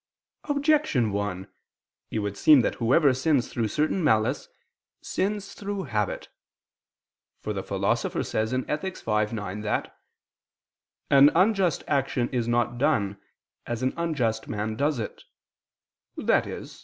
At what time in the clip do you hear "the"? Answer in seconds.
7.53-7.61